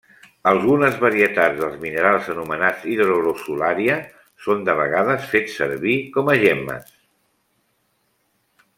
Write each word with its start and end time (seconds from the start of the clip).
Algunes 0.51 0.95
varietats 1.01 1.59
dels 1.63 1.75
minerals 1.83 2.29
anomenats 2.35 2.87
hidrogrossulària 2.95 3.99
són 4.47 4.67
de 4.71 4.77
vegades 4.83 5.31
fets 5.35 5.61
servir 5.63 5.97
com 6.17 6.33
a 6.35 6.39
gemmes. 6.47 6.93